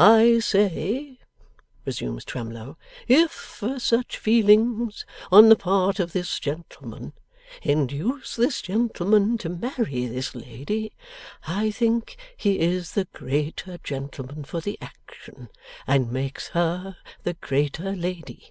'I 0.00 0.40
say,' 0.40 1.20
resumes 1.86 2.24
Twemlow, 2.24 2.76
'if 3.06 3.62
such 3.78 4.16
feelings 4.18 5.04
on 5.30 5.48
the 5.48 5.54
part 5.54 6.00
of 6.00 6.10
this 6.12 6.40
gentleman, 6.40 7.12
induced 7.62 8.36
this 8.36 8.60
gentleman 8.60 9.38
to 9.38 9.48
marry 9.48 10.06
this 10.06 10.34
lady, 10.34 10.92
I 11.46 11.70
think 11.70 12.16
he 12.36 12.58
is 12.58 12.94
the 12.94 13.04
greater 13.12 13.78
gentleman 13.78 14.42
for 14.42 14.60
the 14.60 14.76
action, 14.80 15.50
and 15.86 16.10
makes 16.10 16.48
her 16.48 16.96
the 17.22 17.34
greater 17.34 17.92
lady. 17.94 18.50